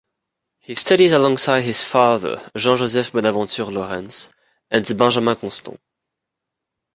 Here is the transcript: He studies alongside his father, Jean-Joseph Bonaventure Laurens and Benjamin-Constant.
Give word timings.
He 0.57 0.73
studies 0.73 1.11
alongside 1.11 1.61
his 1.61 1.83
father, 1.83 2.49
Jean-Joseph 2.57 3.11
Bonaventure 3.13 3.65
Laurens 3.65 4.31
and 4.71 4.83
Benjamin-Constant. 4.97 5.79